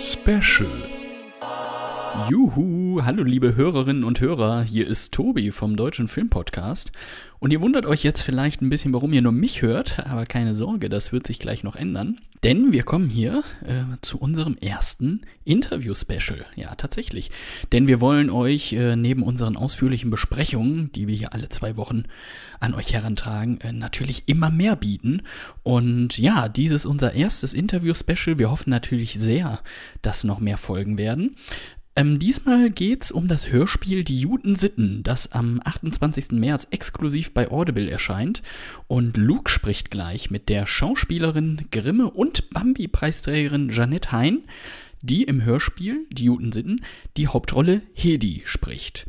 Special. 0.00 0.89
Juhu, 2.28 3.02
hallo 3.04 3.22
liebe 3.22 3.54
Hörerinnen 3.54 4.04
und 4.04 4.20
Hörer, 4.20 4.62
hier 4.62 4.86
ist 4.86 5.14
Tobi 5.14 5.52
vom 5.52 5.76
Deutschen 5.76 6.08
Filmpodcast. 6.08 6.92
Und 7.38 7.52
ihr 7.52 7.62
wundert 7.62 7.86
euch 7.86 8.02
jetzt 8.02 8.20
vielleicht 8.20 8.60
ein 8.60 8.68
bisschen, 8.68 8.92
warum 8.92 9.12
ihr 9.14 9.22
nur 9.22 9.32
mich 9.32 9.62
hört, 9.62 10.06
aber 10.06 10.26
keine 10.26 10.54
Sorge, 10.54 10.90
das 10.90 11.12
wird 11.12 11.26
sich 11.26 11.38
gleich 11.38 11.62
noch 11.62 11.76
ändern. 11.76 12.16
Denn 12.42 12.72
wir 12.72 12.82
kommen 12.82 13.08
hier 13.08 13.42
äh, 13.66 13.96
zu 14.02 14.18
unserem 14.18 14.56
ersten 14.58 15.22
Interview-Special. 15.44 16.44
Ja, 16.56 16.74
tatsächlich. 16.74 17.30
Denn 17.72 17.86
wir 17.86 18.00
wollen 18.00 18.30
euch 18.30 18.72
äh, 18.72 18.96
neben 18.96 19.22
unseren 19.22 19.56
ausführlichen 19.56 20.10
Besprechungen, 20.10 20.90
die 20.92 21.06
wir 21.06 21.16
hier 21.16 21.32
alle 21.32 21.48
zwei 21.50 21.76
Wochen 21.76 22.04
an 22.58 22.74
euch 22.74 22.92
herantragen, 22.92 23.60
äh, 23.60 23.72
natürlich 23.72 24.24
immer 24.26 24.50
mehr 24.50 24.76
bieten. 24.76 25.22
Und 25.62 26.18
ja, 26.18 26.48
dieses 26.48 26.82
ist 26.82 26.86
unser 26.86 27.14
erstes 27.14 27.54
Interview-Special. 27.54 28.38
Wir 28.38 28.50
hoffen 28.50 28.70
natürlich 28.70 29.14
sehr, 29.14 29.60
dass 30.02 30.24
noch 30.24 30.40
mehr 30.40 30.58
folgen 30.58 30.98
werden. 30.98 31.36
Ähm, 31.96 32.18
diesmal 32.18 32.70
geht's 32.70 33.10
um 33.10 33.26
das 33.26 33.50
Hörspiel 33.50 34.04
Die 34.04 34.20
Juden 34.20 34.54
Sitten, 34.54 35.02
das 35.02 35.32
am 35.32 35.60
28. 35.64 36.32
März 36.32 36.68
exklusiv 36.70 37.34
bei 37.34 37.50
Audible 37.50 37.90
erscheint. 37.90 38.42
Und 38.86 39.16
Luke 39.16 39.50
spricht 39.50 39.90
gleich 39.90 40.30
mit 40.30 40.48
der 40.48 40.66
Schauspielerin 40.66 41.66
Grimme 41.70 42.10
und 42.10 42.50
Bambi-Preisträgerin 42.50 43.70
Jeanette 43.70 44.12
Hein, 44.12 44.44
die 45.02 45.24
im 45.24 45.44
Hörspiel 45.44 46.06
Die 46.10 46.24
Juden 46.24 46.52
Sitten 46.52 46.82
die 47.16 47.26
Hauptrolle 47.26 47.82
Hedi 47.92 48.42
spricht. 48.44 49.06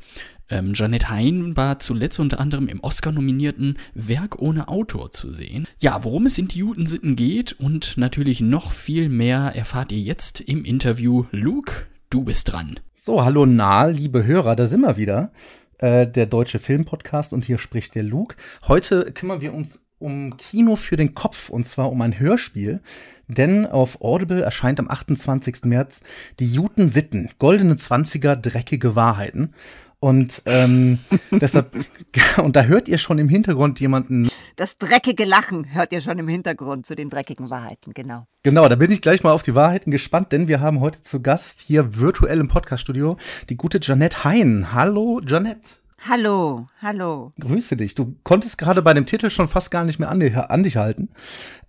Ähm, 0.51 0.73
Janet 0.75 1.09
Hein 1.09 1.55
war 1.55 1.79
zuletzt 1.79 2.19
unter 2.19 2.39
anderem 2.39 2.67
im 2.67 2.81
Oscar-nominierten 2.81 3.77
Werk 3.93 4.39
ohne 4.39 4.67
Autor 4.67 5.11
zu 5.11 5.31
sehen. 5.31 5.65
Ja, 5.79 6.03
worum 6.03 6.25
es 6.25 6.37
in 6.37 6.49
die 6.49 6.59
Juden-Sitten 6.59 7.15
geht 7.15 7.53
und 7.53 7.97
natürlich 7.97 8.41
noch 8.41 8.73
viel 8.73 9.07
mehr 9.07 9.53
erfahrt 9.55 9.93
ihr 9.93 10.01
jetzt 10.01 10.41
im 10.41 10.65
Interview. 10.65 11.25
Luke, 11.31 11.87
Du 12.11 12.25
bist 12.25 12.51
dran. 12.51 12.77
So, 12.93 13.23
hallo 13.23 13.45
nah, 13.45 13.85
liebe 13.85 14.25
Hörer, 14.25 14.57
da 14.57 14.67
sind 14.67 14.81
wir 14.81 14.97
wieder. 14.97 15.31
Äh, 15.77 16.05
der 16.05 16.25
Deutsche 16.25 16.59
Filmpodcast 16.59 17.31
und 17.31 17.45
hier 17.45 17.57
spricht 17.57 17.95
der 17.95 18.03
Luke. 18.03 18.35
Heute 18.67 19.13
kümmern 19.13 19.39
wir 19.39 19.53
uns 19.53 19.81
um 19.97 20.35
Kino 20.35 20.75
für 20.75 20.97
den 20.97 21.15
Kopf 21.15 21.47
und 21.47 21.63
zwar 21.63 21.89
um 21.89 22.01
ein 22.01 22.19
Hörspiel. 22.19 22.81
Denn 23.29 23.65
auf 23.65 24.01
Audible 24.01 24.41
erscheint 24.41 24.81
am 24.81 24.89
28. 24.89 25.63
März 25.63 26.01
die 26.41 26.51
Juten 26.51 26.89
Sitten, 26.89 27.29
goldene 27.39 27.77
Zwanziger, 27.77 28.35
dreckige 28.35 28.97
Wahrheiten. 28.97 29.53
Und 30.01 30.41
ähm, 30.47 30.99
deshalb, 31.31 31.77
und 32.43 32.57
da 32.57 32.63
hört 32.63 32.89
ihr 32.89 32.97
schon 32.97 33.19
im 33.19 33.29
Hintergrund 33.29 33.79
jemanden. 33.79 34.29
Das 34.61 34.77
dreckige 34.77 35.25
Lachen 35.25 35.73
hört 35.73 35.91
ihr 35.91 36.01
schon 36.01 36.19
im 36.19 36.27
Hintergrund 36.27 36.85
zu 36.85 36.93
den 36.93 37.09
dreckigen 37.09 37.49
Wahrheiten, 37.49 37.95
genau. 37.95 38.27
Genau, 38.43 38.69
da 38.69 38.75
bin 38.75 38.91
ich 38.91 39.01
gleich 39.01 39.23
mal 39.23 39.31
auf 39.31 39.41
die 39.41 39.55
Wahrheiten 39.55 39.89
gespannt, 39.89 40.31
denn 40.31 40.47
wir 40.47 40.59
haben 40.59 40.81
heute 40.81 41.01
zu 41.01 41.19
Gast 41.19 41.61
hier 41.61 41.97
virtuell 41.97 42.39
im 42.39 42.47
Podcaststudio 42.47 43.17
die 43.49 43.57
gute 43.57 43.79
Janette 43.81 44.23
Hein. 44.23 44.71
Hallo, 44.71 45.19
Janette. 45.25 45.77
Hallo, 46.07 46.67
hallo. 46.79 47.33
Grüße 47.39 47.75
dich. 47.75 47.95
Du 47.95 48.15
konntest 48.21 48.59
gerade 48.59 48.83
bei 48.83 48.93
dem 48.93 49.07
Titel 49.07 49.31
schon 49.31 49.47
fast 49.47 49.71
gar 49.71 49.83
nicht 49.83 49.97
mehr 49.97 50.11
an, 50.11 50.19
dich, 50.19 50.37
an 50.37 50.61
dich 50.61 50.77
halten. 50.77 51.09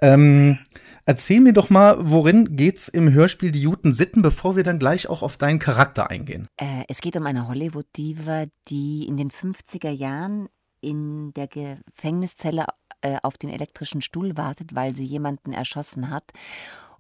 Ähm, 0.03 0.59
Erzähl 1.07 1.41
mir 1.41 1.55
doch 1.55 1.71
mal, 1.71 1.97
worin 1.99 2.57
geht's 2.57 2.89
im 2.89 3.11
Hörspiel 3.11 3.53
Die 3.53 3.63
Juten 3.63 3.95
Sitten, 3.95 4.21
bevor 4.21 4.55
wir 4.55 4.65
dann 4.65 4.79
gleich 4.79 5.09
auch 5.09 5.23
auf 5.23 5.39
deinen 5.39 5.59
Charakter 5.59 6.11
eingehen. 6.11 6.47
Äh, 6.59 6.85
es 6.89 7.01
geht 7.01 7.17
um 7.17 7.25
eine 7.25 7.49
Hollywood-Diva, 7.49 8.45
die 8.69 9.07
in 9.09 9.17
den 9.17 9.31
50er 9.31 9.91
Jahren 9.91 10.51
in 10.83 11.33
der 11.33 11.49
Gefängniszelle 11.49 12.67
äh, 13.03 13.19
auf 13.23 13.39
den 13.39 13.51
elektrischen 13.51 14.01
Stuhl 14.01 14.37
wartet, 14.37 14.75
weil 14.75 14.97
sie 14.97 15.05
jemanden 15.05 15.53
erschossen 15.53 16.11
hat. 16.11 16.33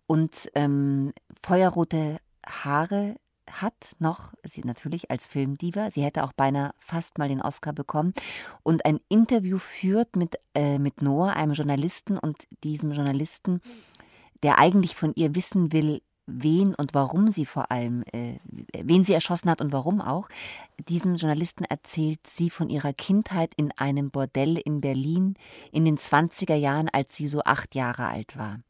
Und 0.06 0.50
ähm, 0.54 1.12
feuerrote 1.42 2.18
Haare 2.46 3.16
hat 3.50 3.96
noch, 3.98 4.32
sie 4.44 4.62
natürlich 4.62 5.10
als 5.10 5.26
Filmdiva, 5.26 5.90
sie 5.90 6.02
hätte 6.02 6.24
auch 6.24 6.32
beinahe 6.32 6.72
fast 6.78 7.18
mal 7.18 7.28
den 7.28 7.42
Oscar 7.42 7.72
bekommen. 7.72 8.14
Und 8.62 8.84
ein 8.86 9.00
Interview 9.08 9.58
führt 9.58 10.16
mit, 10.16 10.36
äh, 10.54 10.78
mit 10.78 11.02
Noah, 11.02 11.34
einem 11.34 11.52
Journalisten. 11.52 12.18
Und 12.18 12.46
diesem 12.62 12.92
Journalisten 12.92 13.60
der 14.42 14.58
eigentlich 14.58 14.94
von 14.94 15.12
ihr 15.14 15.34
wissen 15.34 15.72
will, 15.72 16.02
wen 16.26 16.74
und 16.74 16.94
warum 16.94 17.28
sie 17.28 17.46
vor 17.46 17.70
allem, 17.70 18.02
äh, 18.12 18.38
wen 18.78 19.04
sie 19.04 19.12
erschossen 19.12 19.50
hat 19.50 19.60
und 19.60 19.72
warum 19.72 20.00
auch. 20.00 20.28
Diesem 20.88 21.16
Journalisten 21.16 21.64
erzählt 21.64 22.26
sie 22.26 22.50
von 22.50 22.68
ihrer 22.68 22.92
Kindheit 22.92 23.52
in 23.56 23.72
einem 23.72 24.10
Bordell 24.10 24.56
in 24.56 24.80
Berlin 24.80 25.36
in 25.72 25.84
den 25.84 25.98
20er 25.98 26.54
Jahren, 26.54 26.88
als 26.88 27.16
sie 27.16 27.28
so 27.28 27.42
acht 27.44 27.74
Jahre 27.74 28.06
alt 28.06 28.36
war. 28.36 28.60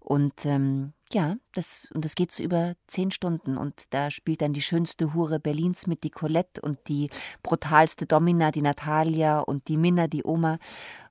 Und 0.00 0.44
ähm, 0.46 0.92
ja, 1.12 1.36
das, 1.54 1.88
und 1.94 2.04
das 2.04 2.14
geht 2.14 2.32
so 2.32 2.42
über 2.42 2.74
zehn 2.86 3.10
Stunden 3.10 3.56
und 3.56 3.84
da 3.90 4.10
spielt 4.10 4.42
dann 4.42 4.52
die 4.52 4.62
schönste 4.62 5.14
Hure 5.14 5.38
Berlins 5.38 5.86
mit, 5.86 6.02
die 6.04 6.10
Colette 6.10 6.60
und 6.60 6.78
die 6.88 7.10
brutalste 7.42 8.06
Domina, 8.06 8.50
die 8.50 8.62
Natalia 8.62 9.40
und 9.40 9.68
die 9.68 9.76
Minna, 9.76 10.08
die 10.08 10.24
Oma 10.24 10.58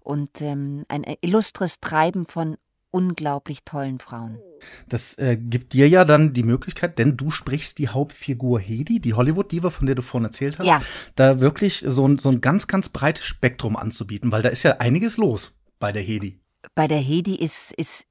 und 0.02 0.42
ähm, 0.42 0.84
ein 0.90 1.04
illustres 1.22 1.80
Treiben 1.80 2.26
von 2.26 2.58
unglaublich 2.92 3.64
tollen 3.64 4.00
Frauen. 4.00 4.40
Das 4.88 5.18
äh, 5.18 5.38
gibt 5.38 5.74
dir 5.74 5.90
ja 5.90 6.06
dann 6.06 6.34
die 6.34 6.44
Möglichkeit, 6.44 7.00
denn 7.00 7.18
du 7.18 7.32
sprichst 7.32 7.80
die 7.80 7.90
Hauptfigur 7.90 8.60
Hedi, 8.60 9.00
die 9.00 9.14
Hollywood-Diva, 9.14 9.70
von 9.70 9.88
der 9.88 9.96
du 9.96 10.02
vorhin 10.02 10.26
erzählt 10.26 10.60
hast, 10.60 10.68
ja. 10.68 10.82
da 11.16 11.40
wirklich 11.40 11.84
so 11.88 12.08
ein, 12.08 12.20
so 12.20 12.30
ein 12.30 12.42
ganz, 12.42 12.68
ganz 12.68 12.90
breites 12.90 13.26
Spektrum 13.26 13.76
anzubieten, 13.76 14.32
weil 14.32 14.42
da 14.42 14.50
ist 14.50 14.64
ja 14.64 14.78
einiges 14.78 15.18
los 15.18 15.58
bei 15.80 15.92
der 15.92 16.04
Hedi. 16.04 16.40
Bei 16.76 16.88
der 16.88 17.00
Hedi 17.00 17.36
ist, 17.36 17.72
ist 17.74 18.06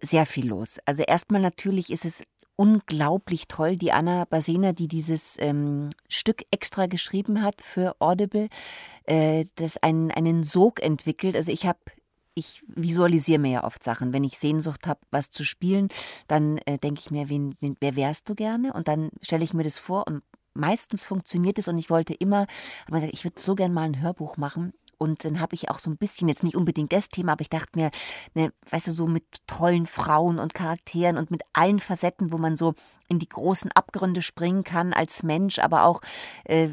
sehr 0.00 0.26
viel 0.26 0.48
los. 0.48 0.78
Also 0.84 1.02
erstmal 1.02 1.40
natürlich 1.40 1.90
ist 1.90 2.04
es 2.04 2.22
unglaublich 2.56 3.48
toll, 3.48 3.76
die 3.76 3.92
Anna 3.92 4.24
Basena, 4.24 4.72
die 4.72 4.88
dieses 4.88 5.36
ähm, 5.38 5.90
Stück 6.08 6.44
extra 6.50 6.86
geschrieben 6.86 7.42
hat 7.42 7.60
für 7.62 7.96
Audible, 8.00 8.48
äh, 9.04 9.44
das 9.56 9.76
einen, 9.78 10.10
einen 10.10 10.42
Sog 10.42 10.82
entwickelt. 10.82 11.36
Also 11.36 11.52
ich 11.52 11.66
habe 11.66 11.78
ich 12.36 12.62
visualisiere 12.68 13.38
mir 13.38 13.50
ja 13.50 13.64
oft 13.64 13.82
Sachen. 13.82 14.12
Wenn 14.12 14.22
ich 14.22 14.38
Sehnsucht 14.38 14.86
habe, 14.86 15.00
was 15.10 15.30
zu 15.30 15.42
spielen, 15.42 15.88
dann 16.28 16.58
äh, 16.58 16.78
denke 16.78 17.00
ich 17.00 17.10
mir, 17.10 17.28
wen, 17.28 17.56
wen, 17.60 17.76
wer 17.80 17.96
wärst 17.96 18.28
du 18.28 18.34
gerne? 18.34 18.74
Und 18.74 18.88
dann 18.88 19.10
stelle 19.22 19.42
ich 19.42 19.54
mir 19.54 19.64
das 19.64 19.78
vor 19.78 20.06
und 20.06 20.22
meistens 20.52 21.04
funktioniert 21.04 21.58
es 21.58 21.68
und 21.68 21.78
ich 21.78 21.90
wollte 21.90 22.14
immer, 22.14 22.46
aber 22.88 23.02
ich 23.12 23.24
würde 23.24 23.40
so 23.40 23.54
gern 23.54 23.72
mal 23.72 23.84
ein 23.84 24.00
Hörbuch 24.00 24.36
machen 24.36 24.72
und 24.98 25.24
dann 25.24 25.40
habe 25.40 25.54
ich 25.54 25.70
auch 25.70 25.78
so 25.78 25.90
ein 25.90 25.96
bisschen, 25.96 26.28
jetzt 26.28 26.42
nicht 26.42 26.56
unbedingt 26.56 26.92
das 26.92 27.08
Thema, 27.08 27.32
aber 27.32 27.42
ich 27.42 27.50
dachte 27.50 27.70
mir, 27.74 27.90
ne, 28.34 28.52
weißt 28.70 28.88
du, 28.88 28.92
so 28.92 29.06
mit 29.06 29.24
tollen 29.46 29.86
Frauen 29.86 30.38
und 30.38 30.54
Charakteren 30.54 31.18
und 31.18 31.30
mit 31.30 31.42
allen 31.52 31.80
Facetten, 31.80 32.32
wo 32.32 32.38
man 32.38 32.56
so 32.56 32.74
in 33.08 33.18
die 33.18 33.28
großen 33.28 33.70
Abgründe 33.72 34.22
springen 34.22 34.64
kann 34.64 34.92
als 34.92 35.22
Mensch, 35.22 35.58
aber 35.58 35.84
auch 35.84 36.00
äh, 36.44 36.68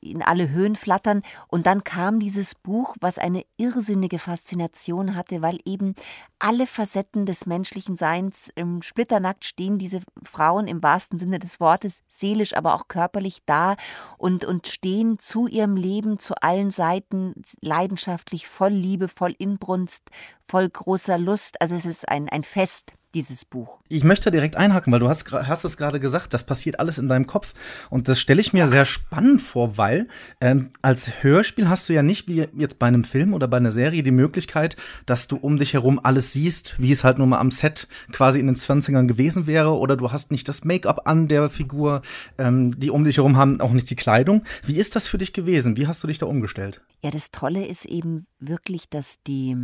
in 0.00 0.22
alle 0.22 0.48
Höhen 0.50 0.76
flattern. 0.76 1.22
Und 1.48 1.66
dann 1.66 1.84
kam 1.84 2.20
dieses 2.20 2.54
Buch, 2.54 2.96
was 3.00 3.18
eine 3.18 3.42
irrsinnige 3.56 4.18
Faszination 4.18 5.14
hatte, 5.14 5.42
weil 5.42 5.58
eben 5.64 5.94
alle 6.38 6.66
Facetten 6.66 7.26
des 7.26 7.46
menschlichen 7.46 7.96
Seins 7.96 8.50
im 8.54 8.82
Splitternackt 8.82 9.44
stehen 9.44 9.78
diese 9.78 10.00
Frauen 10.24 10.66
im 10.66 10.82
wahrsten 10.82 11.18
Sinne 11.18 11.38
des 11.38 11.60
Wortes, 11.60 12.02
seelisch, 12.08 12.54
aber 12.56 12.74
auch 12.74 12.88
körperlich 12.88 13.40
da 13.46 13.76
und, 14.18 14.44
und 14.44 14.66
stehen 14.66 15.18
zu 15.18 15.46
ihrem 15.46 15.76
Leben 15.76 16.18
zu 16.18 16.34
allen 16.42 16.70
Seiten 16.70 17.34
leidenschaftlich, 17.60 18.46
voll 18.46 18.72
Liebe, 18.72 19.08
voll 19.08 19.34
Inbrunst, 19.38 20.10
voll 20.40 20.68
großer 20.68 21.18
Lust. 21.18 21.60
Also 21.60 21.74
es 21.74 21.84
ist 21.84 22.08
ein, 22.08 22.28
ein 22.28 22.44
Fest 22.44 22.94
dieses 23.16 23.46
Buch. 23.46 23.80
Ich 23.88 24.04
möchte 24.04 24.30
direkt 24.30 24.56
einhaken, 24.56 24.92
weil 24.92 25.00
du 25.00 25.08
hast, 25.08 25.32
hast 25.32 25.64
es 25.64 25.78
gerade 25.78 26.00
gesagt, 26.00 26.34
das 26.34 26.44
passiert 26.44 26.80
alles 26.80 26.98
in 26.98 27.08
deinem 27.08 27.26
Kopf. 27.26 27.54
Und 27.88 28.08
das 28.08 28.20
stelle 28.20 28.42
ich 28.42 28.52
mir 28.52 28.68
sehr 28.68 28.84
spannend 28.84 29.40
vor, 29.40 29.78
weil 29.78 30.08
ähm, 30.40 30.70
als 30.82 31.22
Hörspiel 31.22 31.70
hast 31.70 31.88
du 31.88 31.94
ja 31.94 32.02
nicht 32.02 32.28
wie 32.28 32.46
jetzt 32.56 32.78
bei 32.78 32.86
einem 32.86 33.04
Film 33.04 33.32
oder 33.32 33.48
bei 33.48 33.56
einer 33.56 33.72
Serie 33.72 34.02
die 34.02 34.10
Möglichkeit, 34.10 34.76
dass 35.06 35.28
du 35.28 35.36
um 35.36 35.56
dich 35.56 35.72
herum 35.72 35.98
alles 36.02 36.34
siehst, 36.34 36.74
wie 36.78 36.92
es 36.92 37.04
halt 37.04 37.16
nur 37.16 37.26
mal 37.26 37.38
am 37.38 37.50
Set 37.50 37.88
quasi 38.12 38.38
in 38.38 38.48
den 38.48 38.56
20ern 38.56 39.06
gewesen 39.06 39.46
wäre. 39.46 39.78
Oder 39.78 39.96
du 39.96 40.12
hast 40.12 40.30
nicht 40.30 40.46
das 40.46 40.64
Make-up 40.64 41.08
an 41.08 41.26
der 41.26 41.48
Figur, 41.48 42.02
ähm, 42.36 42.78
die 42.78 42.90
um 42.90 43.04
dich 43.04 43.16
herum 43.16 43.38
haben, 43.38 43.62
auch 43.62 43.72
nicht 43.72 43.88
die 43.88 43.96
Kleidung. 43.96 44.44
Wie 44.62 44.76
ist 44.76 44.94
das 44.94 45.08
für 45.08 45.16
dich 45.16 45.32
gewesen? 45.32 45.78
Wie 45.78 45.86
hast 45.86 46.02
du 46.02 46.06
dich 46.06 46.18
da 46.18 46.26
umgestellt? 46.26 46.82
Ja, 47.02 47.10
das 47.10 47.30
Tolle 47.30 47.66
ist 47.66 47.86
eben 47.86 48.26
wirklich, 48.40 48.90
dass 48.90 49.22
die, 49.26 49.56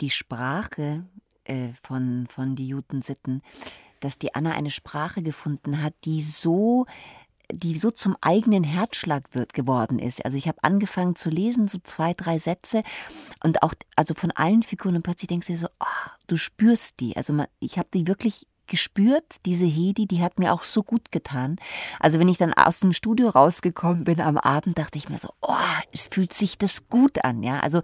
die 0.00 0.10
Sprache 0.10 1.04
äh, 1.50 1.72
von, 1.82 2.26
von 2.30 2.56
die 2.56 2.68
Juden-Sitten, 2.68 3.42
dass 4.00 4.18
die 4.18 4.34
Anna 4.34 4.52
eine 4.52 4.70
Sprache 4.70 5.22
gefunden 5.22 5.82
hat, 5.82 5.94
die 6.04 6.22
so 6.22 6.86
die 7.52 7.76
so 7.76 7.90
zum 7.90 8.16
eigenen 8.20 8.62
Herzschlag 8.62 9.34
wird 9.34 9.54
geworden 9.54 9.98
ist. 9.98 10.24
Also 10.24 10.38
ich 10.38 10.46
habe 10.46 10.62
angefangen 10.62 11.16
zu 11.16 11.30
lesen, 11.30 11.66
so 11.66 11.78
zwei, 11.82 12.14
drei 12.14 12.38
Sätze 12.38 12.84
und 13.42 13.64
auch 13.64 13.74
also 13.96 14.14
von 14.14 14.30
allen 14.30 14.62
Figuren 14.62 14.94
und 14.94 15.02
plötzlich 15.02 15.26
denkst 15.26 15.48
du 15.48 15.56
so, 15.56 15.66
oh, 15.80 16.10
du 16.28 16.36
spürst 16.36 17.00
die. 17.00 17.16
Also 17.16 17.32
man, 17.32 17.48
ich 17.58 17.76
habe 17.76 17.88
die 17.92 18.06
wirklich 18.06 18.46
gespürt, 18.70 19.24
diese 19.44 19.66
Hedi, 19.66 20.06
die 20.06 20.22
hat 20.22 20.38
mir 20.38 20.54
auch 20.54 20.62
so 20.62 20.82
gut 20.82 21.12
getan. 21.12 21.56
Also 21.98 22.18
wenn 22.18 22.28
ich 22.28 22.38
dann 22.38 22.54
aus 22.54 22.80
dem 22.80 22.94
Studio 22.94 23.28
rausgekommen 23.28 24.04
bin 24.04 24.20
am 24.20 24.38
Abend, 24.38 24.78
dachte 24.78 24.96
ich 24.96 25.10
mir 25.10 25.18
so, 25.18 25.28
oh, 25.42 25.54
es 25.92 26.08
fühlt 26.08 26.32
sich 26.32 26.56
das 26.56 26.88
gut 26.88 27.22
an, 27.22 27.42
ja. 27.42 27.60
Also 27.60 27.82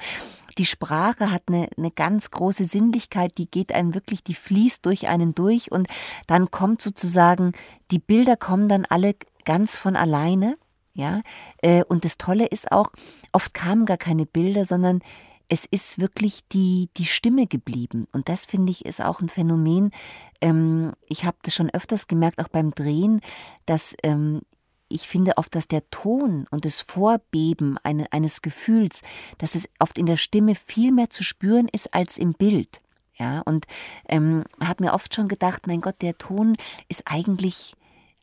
die 0.56 0.64
Sprache 0.64 1.30
hat 1.30 1.42
eine, 1.48 1.68
eine 1.76 1.90
ganz 1.90 2.30
große 2.30 2.64
Sinnlichkeit, 2.64 3.36
die 3.36 3.50
geht 3.50 3.72
einem 3.72 3.94
wirklich, 3.94 4.24
die 4.24 4.34
fließt 4.34 4.86
durch 4.86 5.08
einen 5.08 5.34
durch 5.34 5.70
und 5.70 5.88
dann 6.26 6.50
kommt 6.50 6.80
sozusagen, 6.80 7.52
die 7.90 7.98
Bilder 7.98 8.36
kommen 8.36 8.68
dann 8.68 8.86
alle 8.86 9.16
ganz 9.44 9.76
von 9.76 9.96
alleine, 9.96 10.56
ja. 10.94 11.20
Äh, 11.58 11.84
und 11.84 12.06
das 12.06 12.16
Tolle 12.16 12.46
ist 12.46 12.72
auch, 12.72 12.90
oft 13.32 13.52
kamen 13.52 13.84
gar 13.84 13.98
keine 13.98 14.24
Bilder, 14.24 14.64
sondern 14.64 15.02
es 15.48 15.64
ist 15.64 16.00
wirklich 16.00 16.46
die, 16.48 16.88
die 16.96 17.04
Stimme 17.04 17.46
geblieben. 17.46 18.06
Und 18.12 18.28
das 18.28 18.44
finde 18.44 18.72
ich 18.72 18.84
ist 18.84 19.02
auch 19.02 19.20
ein 19.20 19.28
Phänomen. 19.28 19.92
Ähm, 20.40 20.92
ich 21.08 21.24
habe 21.24 21.36
das 21.42 21.54
schon 21.54 21.70
öfters 21.70 22.08
gemerkt, 22.08 22.40
auch 22.40 22.48
beim 22.48 22.72
Drehen, 22.72 23.20
dass 23.64 23.96
ähm, 24.02 24.40
ich 24.88 25.08
finde 25.08 25.36
oft, 25.36 25.54
dass 25.54 25.68
der 25.68 25.88
Ton 25.90 26.46
und 26.50 26.64
das 26.64 26.80
Vorbeben 26.80 27.78
eine, 27.82 28.12
eines 28.12 28.42
Gefühls, 28.42 29.02
dass 29.38 29.54
es 29.54 29.68
oft 29.78 29.98
in 29.98 30.06
der 30.06 30.16
Stimme 30.16 30.54
viel 30.54 30.92
mehr 30.92 31.10
zu 31.10 31.24
spüren 31.24 31.68
ist 31.68 31.94
als 31.94 32.18
im 32.18 32.32
Bild. 32.32 32.80
Ja, 33.14 33.40
und 33.46 33.66
ähm, 34.08 34.44
habe 34.60 34.84
mir 34.84 34.92
oft 34.92 35.14
schon 35.14 35.26
gedacht, 35.26 35.66
mein 35.66 35.80
Gott, 35.80 36.02
der 36.02 36.18
Ton 36.18 36.56
ist 36.88 37.04
eigentlich, 37.06 37.74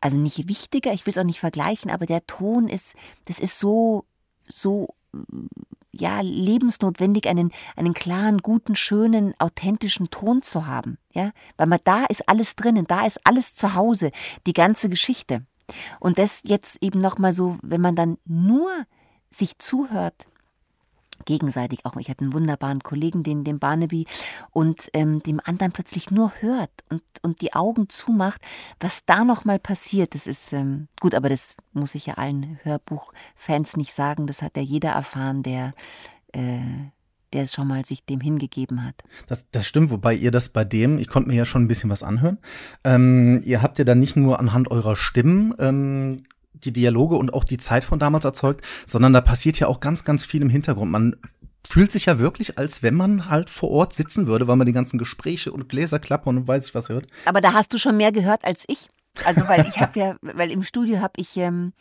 also 0.01 0.17
nicht 0.17 0.47
wichtiger, 0.47 0.93
ich 0.93 1.05
will 1.05 1.11
es 1.11 1.17
auch 1.17 1.23
nicht 1.23 1.39
vergleichen, 1.39 1.89
aber 1.89 2.05
der 2.05 2.27
Ton 2.27 2.69
ist, 2.69 2.95
das 3.25 3.39
ist 3.39 3.57
so, 3.57 4.05
so 4.47 4.93
ja, 6.03 6.19
lebensnotwendig, 6.19 7.29
einen, 7.29 7.53
einen 7.77 7.93
klaren, 7.93 8.39
guten, 8.39 8.75
schönen, 8.75 9.33
authentischen 9.39 10.09
Ton 10.09 10.41
zu 10.41 10.67
haben. 10.67 10.97
Ja, 11.13 11.31
weil 11.55 11.67
man 11.67 11.79
da 11.85 12.03
ist 12.09 12.27
alles 12.27 12.57
drinnen, 12.57 12.85
da 12.85 13.05
ist 13.05 13.21
alles 13.23 13.55
zu 13.55 13.73
Hause, 13.73 14.11
die 14.45 14.51
ganze 14.51 14.89
Geschichte. 14.89 15.45
Und 16.01 16.17
das 16.17 16.41
jetzt 16.43 16.83
eben 16.83 16.99
nochmal 16.99 17.31
so, 17.31 17.57
wenn 17.61 17.79
man 17.79 17.95
dann 17.95 18.17
nur 18.25 18.69
sich 19.29 19.57
zuhört, 19.59 20.25
gegenseitig 21.23 21.85
auch. 21.85 21.95
Ich 21.97 22.09
hatte 22.09 22.21
einen 22.21 22.33
wunderbaren 22.33 22.81
Kollegen, 22.81 23.23
den, 23.23 23.43
den 23.43 23.59
Barnaby, 23.59 24.05
und 24.51 24.89
ähm, 24.93 25.21
dem 25.23 25.39
anderen 25.43 25.71
plötzlich 25.71 26.11
nur 26.11 26.31
hört 26.39 26.71
und, 26.89 27.03
und 27.21 27.41
die 27.41 27.53
Augen 27.53 27.89
zumacht, 27.89 28.41
was 28.79 29.05
da 29.05 29.23
nochmal 29.23 29.59
passiert. 29.59 30.15
Das 30.15 30.27
ist 30.27 30.53
ähm, 30.53 30.87
gut, 30.99 31.15
aber 31.15 31.29
das 31.29 31.55
muss 31.71 31.95
ich 31.95 32.05
ja 32.05 32.15
allen 32.15 32.59
Hörbuchfans 32.63 33.77
nicht 33.77 33.93
sagen. 33.93 34.27
Das 34.27 34.41
hat 34.41 34.57
ja 34.57 34.63
jeder 34.63 34.91
erfahren, 34.91 35.43
der 35.43 35.73
äh, 36.33 36.61
der 37.33 37.47
schon 37.47 37.67
mal 37.67 37.83
sich 37.83 38.05
dem 38.05 38.21
hingegeben 38.21 38.85
hat. 38.85 38.95
Das, 39.27 39.45
das 39.51 39.67
stimmt, 39.67 39.89
wobei 39.89 40.13
ihr 40.13 40.31
das 40.31 40.49
bei 40.49 40.63
dem, 40.63 40.97
ich 40.97 41.07
konnte 41.07 41.29
mir 41.29 41.35
ja 41.35 41.45
schon 41.45 41.63
ein 41.63 41.67
bisschen 41.67 41.89
was 41.89 42.03
anhören. 42.03 42.37
Ähm, 42.83 43.41
ihr 43.43 43.61
habt 43.61 43.79
ja 43.79 43.85
dann 43.85 43.99
nicht 43.99 44.15
nur 44.15 44.39
anhand 44.39 44.71
eurer 44.71 44.95
Stimmen 44.95 45.53
ähm, 45.59 46.17
die 46.53 46.73
Dialoge 46.73 47.15
und 47.15 47.33
auch 47.33 47.43
die 47.43 47.57
Zeit 47.57 47.83
von 47.83 47.99
damals 47.99 48.25
erzeugt, 48.25 48.65
sondern 48.85 49.13
da 49.13 49.21
passiert 49.21 49.59
ja 49.59 49.67
auch 49.67 49.79
ganz, 49.79 50.03
ganz 50.03 50.25
viel 50.25 50.41
im 50.41 50.49
Hintergrund. 50.49 50.91
Man 50.91 51.15
fühlt 51.67 51.91
sich 51.91 52.05
ja 52.05 52.19
wirklich, 52.19 52.57
als 52.57 52.83
wenn 52.83 52.93
man 52.93 53.29
halt 53.29 53.49
vor 53.49 53.71
Ort 53.71 53.93
sitzen 53.93 54.27
würde, 54.27 54.47
weil 54.47 54.55
man 54.55 54.67
die 54.67 54.73
ganzen 54.73 54.97
Gespräche 54.97 55.51
und 55.51 55.69
Gläser 55.69 55.99
klappern 55.99 56.37
und 56.37 56.47
weiß 56.47 56.67
ich 56.67 56.75
was 56.75 56.89
hört. 56.89 57.07
Aber 57.25 57.41
da 57.41 57.53
hast 57.53 57.73
du 57.73 57.77
schon 57.77 57.97
mehr 57.97 58.11
gehört 58.11 58.43
als 58.45 58.65
ich. 58.67 58.89
Also 59.25 59.47
weil 59.47 59.65
ich 59.67 59.79
habe 59.79 59.99
ja, 59.99 60.15
weil 60.21 60.51
im 60.51 60.63
Studio 60.63 60.99
habe 60.99 61.13
ich 61.17 61.37
ähm, 61.37 61.73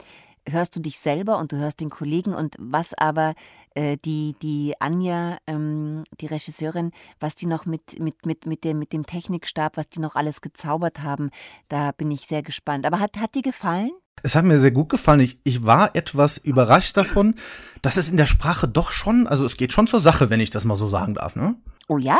hörst 0.48 0.76
du 0.76 0.80
dich 0.80 0.98
selber 0.98 1.38
und 1.38 1.52
du 1.52 1.56
hörst 1.56 1.80
den 1.80 1.90
Kollegen 1.90 2.34
und 2.34 2.56
was 2.58 2.94
aber 2.94 3.34
äh, 3.74 3.96
die, 4.04 4.34
die 4.42 4.74
Anja, 4.80 5.38
ähm, 5.46 6.04
die 6.20 6.26
Regisseurin, 6.26 6.90
was 7.20 7.34
die 7.34 7.46
noch 7.46 7.64
mit, 7.64 7.98
mit, 8.00 8.26
mit, 8.26 8.46
mit, 8.46 8.64
dem, 8.64 8.78
mit 8.78 8.92
dem 8.92 9.06
Technikstab, 9.06 9.76
was 9.76 9.88
die 9.88 10.00
noch 10.00 10.16
alles 10.16 10.40
gezaubert 10.40 11.02
haben, 11.02 11.30
da 11.68 11.92
bin 11.92 12.10
ich 12.10 12.26
sehr 12.26 12.42
gespannt. 12.42 12.86
Aber 12.86 13.00
hat, 13.00 13.18
hat 13.18 13.34
dir 13.34 13.42
gefallen? 13.42 13.92
Es 14.22 14.34
hat 14.34 14.44
mir 14.44 14.58
sehr 14.58 14.70
gut 14.70 14.88
gefallen. 14.88 15.20
Ich, 15.20 15.38
ich 15.44 15.64
war 15.64 15.96
etwas 15.96 16.38
überrascht 16.38 16.96
davon, 16.96 17.34
dass 17.80 17.96
es 17.96 18.08
in 18.08 18.16
der 18.16 18.26
Sprache 18.26 18.68
doch 18.68 18.92
schon, 18.92 19.26
also 19.26 19.44
es 19.44 19.56
geht 19.56 19.72
schon 19.72 19.86
zur 19.86 20.00
Sache, 20.00 20.30
wenn 20.30 20.40
ich 20.40 20.50
das 20.50 20.64
mal 20.64 20.76
so 20.76 20.88
sagen 20.88 21.14
darf, 21.14 21.34
ne? 21.34 21.56
Oh 21.88 21.98
ja. 21.98 22.18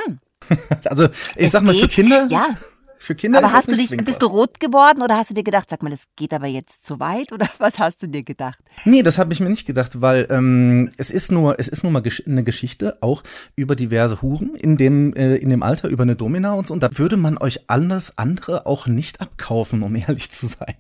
also 0.85 1.05
ich 1.37 1.47
es 1.47 1.53
sag 1.53 1.63
mal, 1.63 1.73
geht, 1.73 1.83
für 1.83 1.89
Kinder. 1.89 2.27
Ja. 2.29 2.57
Für 2.99 3.17
Kinder 3.17 3.39
aber 3.39 3.51
hast 3.51 3.67
du 3.67 3.75
dich, 3.75 3.89
bist 3.89 4.23
du 4.23 4.27
rot 4.27 4.61
geworden 4.61 5.03
oder 5.03 5.17
hast 5.17 5.31
du 5.31 5.35
dir 5.35 5.43
gedacht, 5.43 5.69
sag 5.69 5.83
mal, 5.83 5.91
das 5.91 6.05
geht 6.15 6.33
aber 6.33 6.47
jetzt 6.47 6.85
zu 6.87 7.01
weit 7.01 7.33
oder 7.33 7.49
was 7.59 7.81
hast 7.81 8.03
du 8.03 8.07
dir 8.07 8.23
gedacht? 8.23 8.61
Nee, 8.85 9.03
das 9.03 9.19
habe 9.19 9.33
ich 9.33 9.41
mir 9.41 9.51
nicht 9.51 9.67
gedacht, 9.67 10.01
weil 10.01 10.29
ähm, 10.31 10.89
es 10.99 11.11
ist 11.11 11.33
nur, 11.33 11.59
es 11.59 11.67
ist 11.67 11.83
nur 11.83 11.91
mal 11.91 12.03
gesch 12.03 12.23
eine 12.27 12.45
Geschichte 12.45 12.99
auch 13.01 13.25
über 13.57 13.75
diverse 13.75 14.23
Huren 14.23 14.55
in 14.55 14.77
dem 14.77 15.15
äh, 15.15 15.35
in 15.35 15.51
dem 15.51 15.65
Alter 15.65 15.89
über 15.89 16.05
eine 16.05 16.15
Domina 16.15 16.53
und 16.53 16.69
so. 16.69 16.75
Und 16.75 16.85
da 16.85 16.97
würde 16.97 17.17
man 17.17 17.39
euch 17.39 17.65
alles 17.67 18.19
andere 18.19 18.67
auch 18.67 18.87
nicht 18.87 19.21
abkaufen, 19.21 19.83
um 19.83 19.97
ehrlich 19.97 20.31
zu 20.31 20.47
sein. 20.47 20.77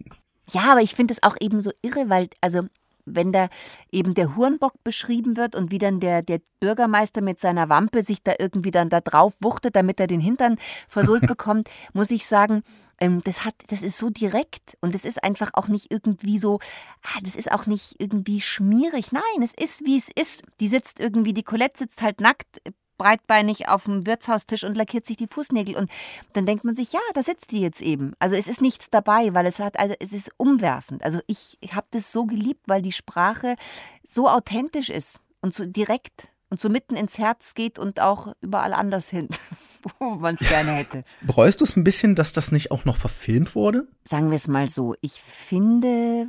Ja, 0.52 0.72
aber 0.72 0.82
ich 0.82 0.94
finde 0.94 1.14
es 1.14 1.22
auch 1.22 1.36
eben 1.40 1.60
so 1.60 1.72
irre, 1.82 2.08
weil 2.08 2.28
also 2.40 2.62
wenn 3.04 3.32
da 3.32 3.48
eben 3.90 4.14
der 4.14 4.36
Hurenbock 4.36 4.74
beschrieben 4.84 5.36
wird 5.36 5.56
und 5.56 5.70
wie 5.70 5.78
dann 5.78 6.00
der, 6.00 6.22
der 6.22 6.40
Bürgermeister 6.60 7.20
mit 7.20 7.40
seiner 7.40 7.68
Wampe 7.68 8.04
sich 8.04 8.22
da 8.22 8.34
irgendwie 8.38 8.70
dann 8.70 8.90
da 8.90 9.00
drauf 9.00 9.34
wuchtet, 9.40 9.76
damit 9.76 9.98
er 9.98 10.06
den 10.06 10.20
Hintern 10.20 10.56
versohlt 10.88 11.26
bekommt, 11.26 11.68
muss 11.92 12.10
ich 12.10 12.26
sagen, 12.26 12.62
ähm, 13.00 13.20
das 13.24 13.44
hat, 13.44 13.54
das 13.68 13.82
ist 13.82 13.98
so 13.98 14.10
direkt 14.10 14.76
und 14.80 14.94
es 14.94 15.04
ist 15.04 15.24
einfach 15.24 15.50
auch 15.54 15.68
nicht 15.68 15.90
irgendwie 15.90 16.38
so, 16.38 16.60
ah, 17.02 17.18
das 17.22 17.34
ist 17.34 17.50
auch 17.50 17.66
nicht 17.66 17.96
irgendwie 17.98 18.40
schmierig. 18.40 19.10
Nein, 19.10 19.42
es 19.42 19.54
ist 19.54 19.84
wie 19.84 19.96
es 19.96 20.08
ist. 20.08 20.42
Die 20.60 20.68
sitzt 20.68 21.00
irgendwie, 21.00 21.32
die 21.32 21.42
Colette 21.42 21.78
sitzt 21.78 22.02
halt 22.02 22.20
nackt 22.20 22.60
breitbeinig 22.98 23.68
auf 23.68 23.84
dem 23.84 24.06
Wirtshaustisch 24.06 24.64
und 24.64 24.76
lackiert 24.76 25.06
sich 25.06 25.16
die 25.16 25.26
Fußnägel. 25.26 25.76
Und 25.76 25.90
dann 26.32 26.46
denkt 26.46 26.64
man 26.64 26.74
sich, 26.74 26.92
ja, 26.92 27.00
da 27.14 27.22
sitzt 27.22 27.50
die 27.50 27.60
jetzt 27.60 27.82
eben. 27.82 28.12
Also 28.18 28.36
es 28.36 28.46
ist 28.46 28.60
nichts 28.60 28.90
dabei, 28.90 29.34
weil 29.34 29.46
es 29.46 29.58
hat, 29.58 29.78
also 29.78 29.94
es 29.98 30.12
ist 30.12 30.30
umwerfend. 30.36 31.04
Also 31.04 31.20
ich, 31.26 31.58
ich 31.60 31.74
habe 31.74 31.86
das 31.90 32.12
so 32.12 32.26
geliebt, 32.26 32.62
weil 32.66 32.82
die 32.82 32.92
Sprache 32.92 33.56
so 34.02 34.28
authentisch 34.28 34.90
ist 34.90 35.20
und 35.40 35.54
so 35.54 35.66
direkt 35.66 36.28
und 36.52 36.60
so 36.60 36.68
mitten 36.68 36.96
ins 36.96 37.18
Herz 37.18 37.54
geht 37.54 37.78
und 37.78 38.00
auch 38.00 38.34
überall 38.42 38.74
anders 38.74 39.08
hin, 39.08 39.28
wo 39.98 40.10
man 40.16 40.36
es 40.38 40.46
gerne 40.46 40.72
hätte. 40.72 41.04
Bereust 41.22 41.60
du 41.60 41.64
es 41.64 41.76
ein 41.76 41.84
bisschen, 41.84 42.14
dass 42.14 42.32
das 42.32 42.52
nicht 42.52 42.70
auch 42.70 42.84
noch 42.84 42.96
verfilmt 42.96 43.54
wurde? 43.54 43.88
Sagen 44.04 44.28
wir 44.28 44.36
es 44.36 44.48
mal 44.48 44.68
so. 44.68 44.94
Ich 45.00 45.22
finde, 45.22 46.26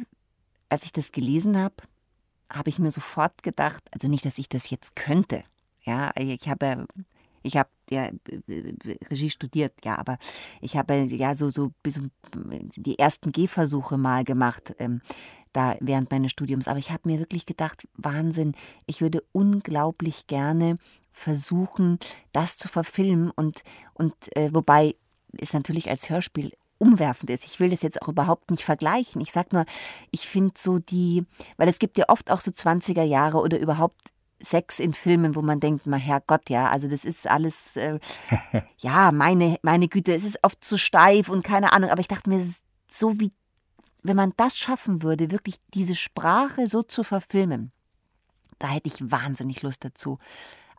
als 0.69 0.86
ich 0.86 0.94
das 0.94 1.12
gelesen 1.12 1.57
habe, 1.57 1.75
habe 2.50 2.69
ich 2.69 2.80
mir 2.80 2.89
sofort 2.89 3.44
gedacht, 3.44 3.83
also 3.92 4.07
nicht, 4.07 4.25
dass 4.25 4.38
ich 4.38 4.48
das 4.48 4.69
jetzt 4.69 4.95
könnte, 4.95 5.44
ja, 5.83 6.12
ich 6.15 6.50
habe 6.50 6.85
ich 7.44 7.57
habe 7.57 7.69
ja 7.89 8.09
Regie 9.09 9.30
studiert, 9.30 9.74
ja, 9.83 9.97
aber 9.97 10.18
ich 10.62 10.77
habe 10.77 10.95
ja 10.95 11.35
so 11.35 11.50
so 11.50 11.71
bis 11.83 12.00
die 12.31 12.97
ersten 12.97 13.31
Gehversuche 13.31 13.97
mal 13.97 14.24
gemacht 14.24 14.74
ähm, 14.80 15.01
da 15.51 15.75
während 15.80 16.09
meines 16.09 16.31
Studiums. 16.31 16.68
Aber 16.68 16.80
ich 16.80 16.91
habe 16.91 17.09
mir 17.09 17.19
wirklich 17.19 17.45
gedacht, 17.45 17.88
Wahnsinn, 17.95 18.56
ich 18.88 19.01
würde 19.01 19.24
unglaublich 19.31 20.27
gerne 20.27 20.77
versuchen, 21.12 22.00
das 22.31 22.57
zu 22.57 22.68
verfilmen 22.68 23.29
und 23.31 23.63
und 23.94 24.13
äh, 24.36 24.53
wobei 24.53 24.95
es 25.38 25.53
natürlich 25.53 25.89
als 25.89 26.09
Hörspiel 26.09 26.53
umwerfend 26.79 27.29
ist. 27.29 27.45
Ich 27.45 27.59
will 27.59 27.69
das 27.69 27.81
jetzt 27.81 28.01
auch 28.01 28.09
überhaupt 28.09 28.51
nicht 28.51 28.63
vergleichen. 28.63 29.22
Ich 29.22 29.31
sag 29.31 29.53
nur, 29.53 29.65
ich 30.12 30.27
finde 30.27 30.53
so 30.57 30.79
die, 30.79 31.25
weil 31.57 31.69
es 31.69 31.79
gibt 31.79 31.98
ja 31.98 32.05
oft 32.10 32.29
auch 32.29 32.41
so 32.41 32.51
20er 32.51 33.03
Jahre 33.03 33.39
oder 33.39 33.60
überhaupt 33.60 34.12
Sex 34.43 34.79
in 34.79 34.93
Filmen, 34.93 35.35
wo 35.35 35.41
man 35.41 35.59
denkt, 35.59 35.85
mal 35.88 36.00
Herrgott, 36.00 36.50
ja, 36.50 36.69
also 36.69 36.88
das 36.88 37.05
ist 37.05 37.27
alles, 37.27 37.75
äh, 37.77 38.00
ja, 38.77 39.12
meine, 39.12 39.57
meine 39.62 39.88
Güte, 39.88 40.13
es 40.13 40.23
ist 40.23 40.39
oft 40.43 40.63
zu 40.63 40.77
steif 40.77 41.29
und 41.29 41.43
keine 41.43 41.71
Ahnung, 41.71 41.89
aber 41.89 42.01
ich 42.01 42.07
dachte 42.07 42.29
mir, 42.29 42.43
so 42.89 43.19
wie, 43.19 43.31
wenn 44.03 44.15
man 44.15 44.33
das 44.38 44.57
schaffen 44.57 45.01
würde, 45.03 45.31
wirklich 45.31 45.55
diese 45.73 45.95
Sprache 45.95 46.67
so 46.67 46.83
zu 46.83 47.03
verfilmen, 47.03 47.71
da 48.59 48.67
hätte 48.67 48.88
ich 48.88 49.12
wahnsinnig 49.12 49.62
Lust 49.62 49.83
dazu 49.83 50.19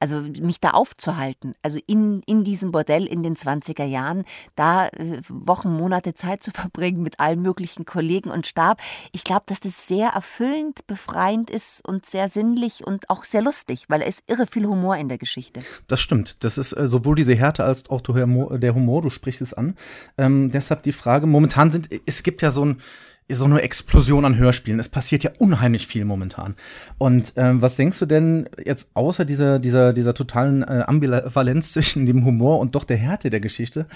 also 0.05 0.21
mich 0.21 0.61
da 0.61 0.73
aufzuhalten, 0.73 1.55
also 1.63 1.79
in, 1.87 2.21
in 2.27 2.45
diesem 2.45 2.73
Bordell 2.73 3.07
in 3.07 3.23
den 3.23 3.37
20er 3.37 3.87
Jahren, 3.87 4.25
da 4.55 4.89
äh, 4.89 5.23
Wochen, 5.31 5.71
Monate 5.71 6.13
Zeit 6.13 6.43
zu 6.43 6.51
verbringen 6.55 7.03
mit 7.03 7.21
allen 7.21 7.41
möglichen 7.41 7.87
Kollegen 7.87 8.31
und 8.31 8.47
Stab. 8.47 8.83
Ich 9.13 9.25
glaube, 9.25 9.45
dass 9.47 9.61
das 9.61 9.89
sehr 9.89 10.09
erfüllend, 10.09 10.87
befreiend 10.87 11.49
ist 11.49 11.83
und 11.89 12.05
sehr 12.05 12.29
sinnlich 12.29 12.87
und 12.87 13.09
auch 13.09 13.25
sehr 13.25 13.41
lustig, 13.41 13.87
weil 13.89 14.03
es 14.03 14.23
irre 14.27 14.47
viel 14.47 14.67
Humor 14.67 14.99
in 14.99 15.09
der 15.09 15.17
Geschichte. 15.17 15.63
Das 15.87 16.03
stimmt. 16.03 16.45
Das 16.45 16.59
ist 16.59 16.75
äh, 16.75 16.87
sowohl 16.87 17.15
diese 17.15 17.35
Härte 17.35 17.65
als 17.65 17.89
auch 17.89 18.03
der 18.03 18.75
Humor, 18.75 19.01
du 19.01 19.09
sprichst 19.09 19.41
es 19.41 19.55
an. 19.55 19.75
Ähm, 20.19 20.51
deshalb 20.51 20.83
die 20.83 20.93
Frage, 20.93 21.27
momentan 21.27 21.71
sind, 21.71 21.89
es 22.05 22.23
gibt 22.23 22.43
ja 22.43 22.51
so 22.51 22.63
ein 22.63 22.83
so 23.31 23.47
eine 23.47 23.63
Explosion 23.63 24.25
an 24.25 24.37
Hörspielen. 24.37 24.79
Es 24.79 24.89
passiert 24.89 25.25
ja 25.25 25.31
unheimlich 25.39 25.87
viel 25.87 26.05
momentan. 26.05 26.55
Und 26.99 27.33
ähm, 27.37 27.63
was 27.63 27.77
denkst 27.77 27.99
du 27.99 28.07
denn 28.07 28.49
jetzt 28.65 28.91
außer 28.95 29.25
dieser, 29.25 29.59
dieser, 29.59 29.93
dieser 29.93 30.15
totalen 30.15 30.63
äh, 30.63 30.85
Ambivalenz 30.87 31.73
zwischen 31.73 32.05
dem 32.07 32.25
Humor 32.25 32.59
und 32.59 32.75
doch 32.75 32.85
der 32.85 32.99
Härte 32.99 33.31
der 33.31 33.41
Geschichte? 33.41 33.87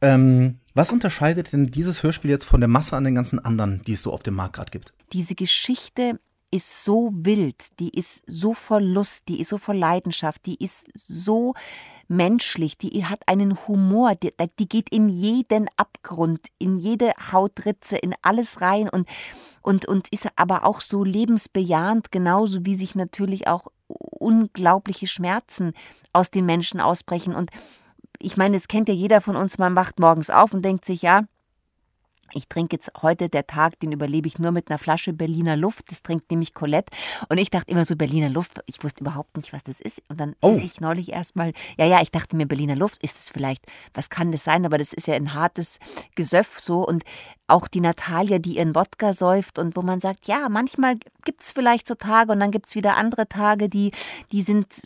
Ähm, 0.00 0.58
was 0.74 0.90
unterscheidet 0.90 1.52
denn 1.52 1.70
dieses 1.70 2.02
Hörspiel 2.02 2.30
jetzt 2.30 2.44
von 2.44 2.60
der 2.60 2.68
Masse 2.68 2.96
an 2.96 3.04
den 3.04 3.14
ganzen 3.14 3.38
anderen, 3.38 3.82
die 3.86 3.92
es 3.92 4.02
so 4.02 4.12
auf 4.12 4.22
dem 4.22 4.34
Markt 4.34 4.56
gerade 4.56 4.70
gibt? 4.70 4.92
Diese 5.12 5.34
Geschichte 5.34 6.18
ist 6.50 6.84
so 6.84 7.10
wild, 7.12 7.78
die 7.80 7.90
ist 7.90 8.22
so 8.26 8.52
voll 8.52 8.84
Lust, 8.84 9.28
die 9.28 9.40
ist 9.40 9.48
so 9.48 9.58
voll 9.58 9.76
Leidenschaft, 9.76 10.44
die 10.44 10.62
ist 10.62 10.86
so 10.94 11.54
menschlich, 12.12 12.78
die 12.78 13.04
hat 13.04 13.20
einen 13.26 13.56
Humor, 13.66 14.14
die, 14.14 14.32
die 14.58 14.68
geht 14.68 14.90
in 14.90 15.08
jeden 15.08 15.68
Abgrund, 15.76 16.46
in 16.58 16.78
jede 16.78 17.12
Hautritze, 17.32 17.96
in 17.96 18.14
alles 18.22 18.60
rein 18.60 18.88
und, 18.88 19.08
und, 19.62 19.86
und 19.86 20.08
ist 20.12 20.28
aber 20.36 20.64
auch 20.64 20.80
so 20.80 21.02
lebensbejahend, 21.02 22.12
genauso 22.12 22.64
wie 22.64 22.76
sich 22.76 22.94
natürlich 22.94 23.48
auch 23.48 23.66
unglaubliche 23.88 25.06
Schmerzen 25.06 25.72
aus 26.12 26.30
den 26.30 26.46
Menschen 26.46 26.80
ausbrechen. 26.80 27.34
Und 27.34 27.50
ich 28.20 28.36
meine, 28.36 28.56
es 28.56 28.68
kennt 28.68 28.88
ja 28.88 28.94
jeder 28.94 29.20
von 29.20 29.36
uns, 29.36 29.58
man 29.58 29.74
wacht 29.74 29.98
morgens 29.98 30.30
auf 30.30 30.54
und 30.54 30.64
denkt 30.64 30.84
sich, 30.84 31.02
ja, 31.02 31.24
ich 32.34 32.48
trinke 32.48 32.76
jetzt 32.76 32.90
heute 33.02 33.28
der 33.28 33.46
Tag, 33.46 33.78
den 33.80 33.92
überlebe 33.92 34.28
ich 34.28 34.38
nur 34.38 34.52
mit 34.52 34.70
einer 34.70 34.78
Flasche 34.78 35.12
Berliner 35.12 35.56
Luft. 35.56 35.90
Das 35.90 36.02
trinkt 36.02 36.30
nämlich 36.30 36.54
Colette. 36.54 36.92
Und 37.28 37.38
ich 37.38 37.50
dachte 37.50 37.70
immer 37.70 37.84
so, 37.84 37.96
Berliner 37.96 38.28
Luft, 38.28 38.60
ich 38.66 38.82
wusste 38.82 39.00
überhaupt 39.02 39.36
nicht, 39.36 39.52
was 39.52 39.64
das 39.64 39.80
ist. 39.80 40.02
Und 40.08 40.20
dann 40.20 40.34
oh. 40.40 40.58
ich 40.62 40.80
neulich 40.80 41.12
erstmal, 41.12 41.52
ja, 41.78 41.86
ja, 41.86 42.00
ich 42.02 42.10
dachte 42.10 42.36
mir, 42.36 42.46
Berliner 42.46 42.76
Luft, 42.76 43.02
ist 43.02 43.18
es 43.18 43.28
vielleicht, 43.28 43.64
was 43.94 44.10
kann 44.10 44.32
das 44.32 44.44
sein? 44.44 44.66
Aber 44.66 44.78
das 44.78 44.92
ist 44.92 45.06
ja 45.06 45.14
ein 45.14 45.34
hartes 45.34 45.78
Gesöff 46.14 46.58
so. 46.58 46.86
Und 46.86 47.04
auch 47.46 47.68
die 47.68 47.80
Natalia, 47.80 48.38
die 48.38 48.56
ihren 48.56 48.74
Wodka 48.74 49.12
säuft 49.12 49.58
und 49.58 49.76
wo 49.76 49.82
man 49.82 50.00
sagt, 50.00 50.26
ja, 50.26 50.48
manchmal 50.48 50.96
gibt 51.24 51.42
es 51.42 51.52
vielleicht 51.52 51.86
so 51.86 51.94
Tage 51.94 52.32
und 52.32 52.40
dann 52.40 52.50
gibt 52.50 52.66
es 52.66 52.74
wieder 52.74 52.96
andere 52.96 53.28
Tage, 53.28 53.68
die, 53.68 53.92
die 54.30 54.42
sind, 54.42 54.82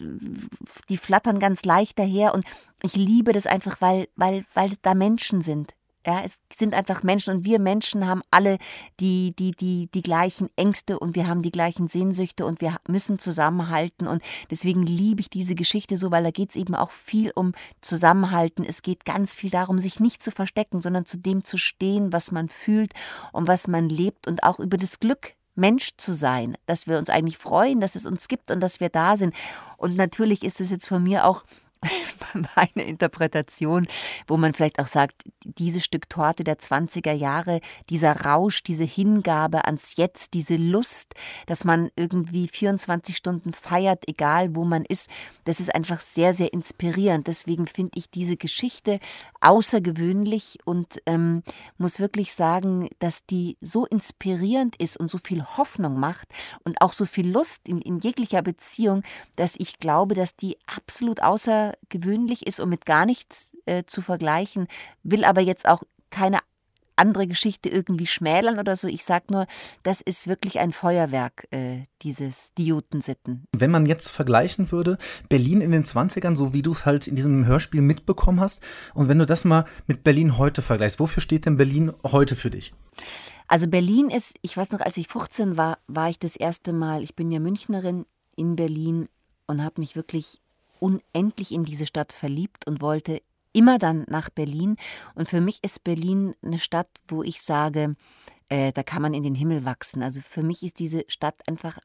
die 0.88 0.96
flattern 0.96 1.38
ganz 1.38 1.64
leicht 1.64 1.98
daher. 1.98 2.34
Und 2.34 2.44
ich 2.82 2.96
liebe 2.96 3.32
das 3.32 3.46
einfach, 3.46 3.80
weil, 3.80 4.08
weil, 4.16 4.44
weil 4.54 4.72
da 4.82 4.94
Menschen 4.94 5.42
sind. 5.42 5.74
Ja, 6.06 6.22
es 6.24 6.40
sind 6.54 6.72
einfach 6.72 7.02
Menschen 7.02 7.34
und 7.34 7.44
wir 7.44 7.58
Menschen 7.58 8.06
haben 8.06 8.22
alle 8.30 8.58
die, 9.00 9.34
die, 9.36 9.50
die, 9.50 9.88
die 9.92 10.02
gleichen 10.02 10.48
Ängste 10.54 11.00
und 11.00 11.16
wir 11.16 11.26
haben 11.26 11.42
die 11.42 11.50
gleichen 11.50 11.88
Sehnsüchte 11.88 12.46
und 12.46 12.60
wir 12.60 12.76
müssen 12.86 13.18
zusammenhalten. 13.18 14.06
Und 14.06 14.22
deswegen 14.48 14.84
liebe 14.84 15.20
ich 15.20 15.30
diese 15.30 15.56
Geschichte 15.56 15.98
so, 15.98 16.12
weil 16.12 16.22
da 16.22 16.30
geht 16.30 16.50
es 16.50 16.56
eben 16.56 16.76
auch 16.76 16.92
viel 16.92 17.32
um 17.34 17.54
Zusammenhalten. 17.80 18.64
Es 18.64 18.82
geht 18.82 19.04
ganz 19.04 19.34
viel 19.34 19.50
darum, 19.50 19.80
sich 19.80 19.98
nicht 19.98 20.22
zu 20.22 20.30
verstecken, 20.30 20.80
sondern 20.80 21.06
zu 21.06 21.18
dem 21.18 21.42
zu 21.42 21.58
stehen, 21.58 22.12
was 22.12 22.30
man 22.30 22.48
fühlt 22.48 22.92
und 23.32 23.48
was 23.48 23.66
man 23.66 23.88
lebt 23.88 24.28
und 24.28 24.44
auch 24.44 24.60
über 24.60 24.76
das 24.76 25.00
Glück 25.00 25.34
Mensch 25.56 25.96
zu 25.96 26.14
sein, 26.14 26.56
dass 26.66 26.86
wir 26.86 26.98
uns 26.98 27.08
eigentlich 27.08 27.38
freuen, 27.38 27.80
dass 27.80 27.96
es 27.96 28.06
uns 28.06 28.28
gibt 28.28 28.50
und 28.50 28.60
dass 28.60 28.78
wir 28.78 28.90
da 28.90 29.16
sind. 29.16 29.34
Und 29.76 29.96
natürlich 29.96 30.44
ist 30.44 30.60
es 30.60 30.70
jetzt 30.70 30.86
von 30.86 31.02
mir 31.02 31.24
auch 31.24 31.44
meine 32.56 32.86
Interpretation, 32.86 33.86
wo 34.26 34.36
man 34.36 34.54
vielleicht 34.54 34.78
auch 34.78 34.86
sagt, 34.86 35.22
dieses 35.44 35.84
Stück 35.84 36.08
Torte 36.08 36.44
der 36.44 36.58
20er 36.58 37.12
Jahre, 37.12 37.60
dieser 37.90 38.22
Rausch, 38.22 38.62
diese 38.62 38.84
Hingabe 38.84 39.64
ans 39.64 39.96
Jetzt, 39.96 40.34
diese 40.34 40.56
Lust, 40.56 41.14
dass 41.46 41.64
man 41.64 41.90
irgendwie 41.96 42.48
24 42.48 43.16
Stunden 43.16 43.52
feiert, 43.52 44.04
egal 44.08 44.54
wo 44.54 44.64
man 44.64 44.84
ist, 44.84 45.08
das 45.44 45.60
ist 45.60 45.74
einfach 45.74 46.00
sehr, 46.00 46.34
sehr 46.34 46.52
inspirierend. 46.52 47.26
Deswegen 47.26 47.66
finde 47.66 47.98
ich 47.98 48.10
diese 48.10 48.36
Geschichte 48.36 48.98
außergewöhnlich 49.40 50.58
und 50.64 51.00
ähm, 51.06 51.42
muss 51.78 52.00
wirklich 52.00 52.34
sagen, 52.34 52.88
dass 52.98 53.26
die 53.26 53.56
so 53.60 53.86
inspirierend 53.86 54.76
ist 54.76 54.96
und 54.96 55.08
so 55.08 55.18
viel 55.18 55.44
Hoffnung 55.44 55.98
macht 55.98 56.28
und 56.64 56.80
auch 56.80 56.92
so 56.92 57.04
viel 57.04 57.28
Lust 57.30 57.68
in, 57.68 57.80
in 57.80 57.98
jeglicher 57.98 58.42
Beziehung, 58.42 59.02
dass 59.36 59.54
ich 59.58 59.78
glaube, 59.78 60.14
dass 60.14 60.36
die 60.36 60.56
absolut 60.66 61.22
außer 61.22 61.74
gewöhnlich 61.88 62.46
ist 62.46 62.60
und 62.60 62.68
mit 62.68 62.86
gar 62.86 63.06
nichts 63.06 63.56
äh, 63.66 63.84
zu 63.86 64.00
vergleichen, 64.00 64.68
will 65.02 65.24
aber 65.24 65.40
jetzt 65.40 65.68
auch 65.68 65.82
keine 66.10 66.38
andere 66.96 67.26
Geschichte 67.26 67.68
irgendwie 67.68 68.06
schmälern 68.06 68.58
oder 68.58 68.74
so. 68.74 68.88
Ich 68.88 69.04
sage 69.04 69.26
nur, 69.30 69.46
das 69.82 70.00
ist 70.00 70.28
wirklich 70.28 70.58
ein 70.58 70.72
Feuerwerk, 70.72 71.46
äh, 71.50 71.84
dieses 72.02 72.52
Diotensitten. 72.54 73.46
Wenn 73.56 73.70
man 73.70 73.86
jetzt 73.86 74.08
vergleichen 74.10 74.72
würde, 74.72 74.98
Berlin 75.28 75.60
in 75.60 75.70
den 75.70 75.84
20ern, 75.84 76.36
so 76.36 76.52
wie 76.52 76.62
du 76.62 76.72
es 76.72 76.86
halt 76.86 77.06
in 77.06 77.16
diesem 77.16 77.46
Hörspiel 77.46 77.82
mitbekommen 77.82 78.40
hast, 78.40 78.62
und 78.94 79.08
wenn 79.08 79.18
du 79.18 79.26
das 79.26 79.44
mal 79.44 79.66
mit 79.86 80.04
Berlin 80.04 80.38
heute 80.38 80.62
vergleichst, 80.62 80.98
wofür 80.98 81.20
steht 81.20 81.46
denn 81.46 81.56
Berlin 81.56 81.92
heute 82.02 82.34
für 82.34 82.50
dich? 82.50 82.72
Also 83.48 83.68
Berlin 83.68 84.10
ist, 84.10 84.36
ich 84.42 84.56
weiß 84.56 84.72
noch, 84.72 84.80
als 84.80 84.96
ich 84.96 85.08
14 85.08 85.56
war, 85.56 85.78
war 85.86 86.10
ich 86.10 86.18
das 86.18 86.34
erste 86.34 86.72
Mal, 86.72 87.02
ich 87.02 87.14
bin 87.14 87.30
ja 87.30 87.38
Münchnerin 87.38 88.06
in 88.34 88.56
Berlin 88.56 89.08
und 89.46 89.62
habe 89.62 89.80
mich 89.80 89.94
wirklich 89.94 90.40
unendlich 90.80 91.52
in 91.52 91.64
diese 91.64 91.86
Stadt 91.86 92.12
verliebt 92.12 92.66
und 92.66 92.80
wollte 92.80 93.22
immer 93.52 93.78
dann 93.78 94.04
nach 94.08 94.28
Berlin. 94.28 94.76
Und 95.14 95.28
für 95.28 95.40
mich 95.40 95.62
ist 95.62 95.84
Berlin 95.84 96.34
eine 96.42 96.58
Stadt, 96.58 96.88
wo 97.08 97.22
ich 97.22 97.40
sage, 97.42 97.96
äh, 98.48 98.72
da 98.72 98.82
kann 98.82 99.02
man 99.02 99.14
in 99.14 99.22
den 99.22 99.34
Himmel 99.34 99.64
wachsen. 99.64 100.02
Also 100.02 100.20
für 100.20 100.42
mich 100.42 100.62
ist 100.62 100.78
diese 100.78 101.04
Stadt 101.08 101.36
einfach 101.48 101.78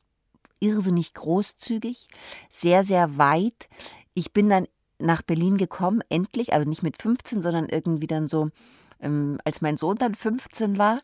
irrsinnig 0.60 1.14
großzügig, 1.14 2.08
sehr, 2.50 2.84
sehr 2.84 3.18
weit. 3.18 3.68
Ich 4.14 4.32
bin 4.32 4.50
dann 4.50 4.68
nach 5.00 5.22
Berlin 5.24 5.58
gekommen, 5.58 6.02
endlich, 6.10 6.54
aber 6.54 6.66
nicht 6.66 6.84
mit 6.84 7.02
15, 7.02 7.42
sondern 7.42 7.68
irgendwie 7.68 8.08
dann 8.08 8.28
so, 8.28 8.50
ähm, 9.00 9.40
als 9.44 9.62
mein 9.62 9.78
Sohn 9.78 9.98
dann 9.98 10.14
15 10.14 10.78
war. 10.78 11.02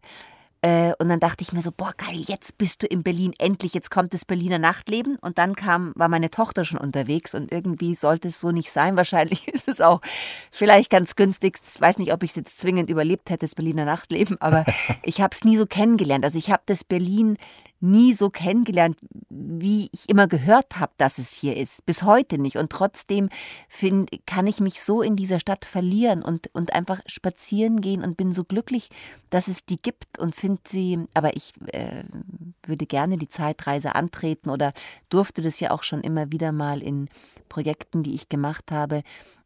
Äh, 0.62 0.94
und 1.00 1.10
dann 1.10 1.20
dachte 1.20 1.44
ich 1.44 1.54
mir 1.54 1.62
so, 1.62 1.72
boah, 1.72 1.94
geil, 1.98 2.22
jetzt 2.28 2.58
bist 2.58 2.84
du 2.84 2.88
in 2.88 3.04
Berlin, 3.04 3.34
endlich, 3.38 3.74
jetzt 3.74 3.92
kommt 3.92 4.14
das 4.14 4.26
Berliner 4.26 4.60
Nachtleben. 4.60 5.18
Und 5.18 5.38
dann 5.38 5.56
kam, 5.56 5.94
war 5.96 6.08
meine 6.08 6.30
Tochter 6.30 6.66
schon 6.66 6.80
unterwegs 6.80 7.36
und 7.36 7.52
irgendwie 7.52 7.96
sollte 7.96 8.30
es 8.30 8.40
so 8.40 8.52
nicht 8.52 8.72
sein. 8.72 8.96
Wahrscheinlich 8.98 9.48
ist 9.48 9.68
es 9.68 9.82
auch 9.82 10.02
vielleicht 10.52 10.90
ganz 10.90 11.16
günstig. 11.16 11.60
Ich 11.62 11.80
weiß 11.80 12.00
nicht, 12.00 12.14
ob 12.14 12.24
ich 12.24 12.32
es 12.32 12.36
jetzt 12.36 12.60
zwingend 12.60 12.90
überlebt 12.90 13.30
hätte, 13.30 13.46
das 13.46 13.56
Berliner 13.56 13.86
Nachtleben, 13.86 14.42
aber 14.42 14.66
ich 15.04 15.22
habe 15.22 15.34
es 15.34 15.44
nie 15.44 15.58
so 15.58 15.66
kennengelernt. 15.66 16.26
Also 16.26 16.38
ich 16.38 16.52
habe 16.52 16.64
das 16.66 16.84
Berlin 16.84 17.38
nie 17.80 18.14
so 18.14 18.30
kennengelernt, 18.30 18.98
wie 19.30 19.90
ich 19.92 20.10
immer 20.10 20.28
gehört 20.28 20.80
habe, 20.80 20.94
dass 20.98 21.18
es 21.18 21.32
hier 21.32 21.56
ist. 21.56 21.86
Bis 21.86 22.04
heute 22.04 22.38
nicht. 22.38 22.58
Und 22.58 22.72
trotzdem 22.72 23.30
find, 23.70 24.10
kann 24.26 24.48
ich 24.48 24.60
mich 24.60 24.82
so 24.82 25.02
in 25.02 25.16
dieser 25.16 25.40
Stadt 25.40 25.66
verlieren 25.66 26.24
und, 26.24 26.50
und 26.54 26.74
einfach 26.74 27.02
spazieren 27.06 27.82
gehen 27.82 28.04
und 28.04 28.18
bin 28.18 28.34
so 28.34 28.44
glücklich, 28.44 28.90
dass 29.30 29.48
es 29.48 29.66
die 29.66 29.82
gibt 29.82 30.18
und 30.18 30.36
finde 30.36 30.62
sie, 30.68 31.06
aber 31.14 31.36
ich 31.36 31.54
äh, 31.68 32.04
würde 32.64 32.86
gerne 32.86 33.18
die 33.18 33.30
Zeitreise 33.30 33.96
antreten 33.96 34.50
oder 34.50 34.74
durfte 35.10 35.42
das 35.42 35.60
ja 35.60 35.72
auch 35.72 35.84
schon 35.84 36.02
immer 36.02 36.32
wieder 36.32 36.52
mal 36.52 36.82
in 36.82 37.10
Projekten, 37.50 38.04
die 38.04 38.16
ich 38.16 38.30
gemacht 38.30 38.72
habe, 38.72 39.04